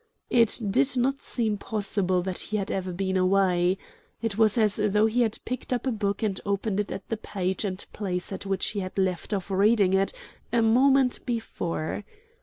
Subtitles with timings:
[0.31, 3.77] It did not seem possible that he had ever been away.
[4.19, 7.17] It was as though he had picked up a book and opened it at the
[7.17, 10.11] page and place at which he had left off reading it
[10.51, 12.03] a moment before.